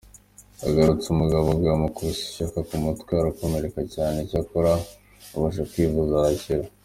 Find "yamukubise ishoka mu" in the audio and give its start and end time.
1.71-2.77